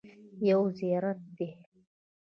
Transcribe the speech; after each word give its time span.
یو 0.49 0.61
زیارت 0.77 1.19
دی. 1.37 1.49